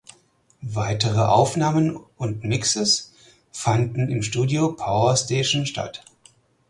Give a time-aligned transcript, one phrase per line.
[0.63, 3.13] Weitere Aufnahmen und Mixes
[3.51, 6.03] fanden im Studio Power Station statt.